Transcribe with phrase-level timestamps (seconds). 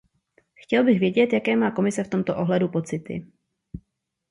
[0.53, 3.25] Chtěl bych vědět, jaké má Komise v tomto ohledu pocity.